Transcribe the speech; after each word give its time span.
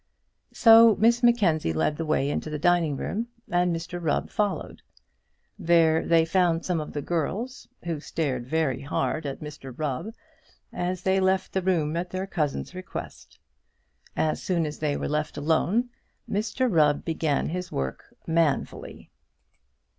So 0.51 0.95
Miss 0.95 1.21
Mackenzie 1.21 1.73
led 1.73 1.97
the 1.97 2.07
way 2.07 2.27
into 2.31 2.49
the 2.49 2.57
dining 2.57 2.97
room, 2.97 3.27
and 3.51 3.71
Mr 3.71 4.01
Rubb 4.03 4.31
followed. 4.31 4.81
There 5.59 6.07
they 6.07 6.25
found 6.25 6.65
some 6.65 6.81
of 6.81 6.93
the 6.93 7.03
girls, 7.03 7.67
who 7.83 7.99
stared 7.99 8.47
very 8.47 8.81
hard 8.81 9.27
at 9.27 9.41
Mr 9.41 9.71
Rubb, 9.77 10.11
as 10.73 11.03
they 11.03 11.19
left 11.19 11.53
the 11.53 11.61
room 11.61 11.95
at 11.95 12.09
their 12.09 12.25
cousin's 12.25 12.73
request. 12.73 13.37
As 14.15 14.41
soon 14.41 14.65
as 14.65 14.79
they 14.79 14.97
were 14.97 15.07
left 15.07 15.37
alone 15.37 15.91
Mr 16.27 16.67
Rubb 16.67 17.05
began 17.05 17.49
his 17.49 17.71
work 17.71 18.05
manfully. 18.25 19.11